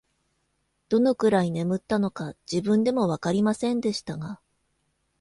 [0.89, 4.41] どのくらい眠ったのか、自分でもわかりませんでしたが、